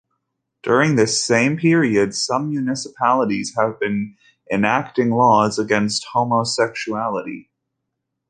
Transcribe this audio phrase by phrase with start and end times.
[0.63, 4.17] During this same period, some municipalities have been
[4.51, 7.49] enacting laws against homosexuality.